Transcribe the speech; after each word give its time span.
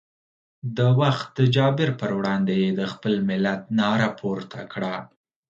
د 0.77 0.79
وخت 0.99 1.27
د 1.39 1.41
جابر 1.55 1.89
پر 2.01 2.11
وړاندې 2.19 2.53
یې 2.61 2.69
د 2.79 2.81
خپل 2.93 3.13
ملت 3.29 3.61
ناره 3.79 4.09
پورته 4.19 4.61
کړه. 4.73 4.95